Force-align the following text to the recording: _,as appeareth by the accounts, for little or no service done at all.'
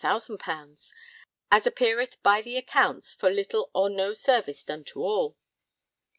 _,as 1.51 1.67
appeareth 1.67 2.17
by 2.23 2.41
the 2.41 2.57
accounts, 2.57 3.13
for 3.13 3.29
little 3.29 3.69
or 3.71 3.87
no 3.87 4.13
service 4.15 4.63
done 4.65 4.81
at 4.81 4.97
all.' 4.97 5.37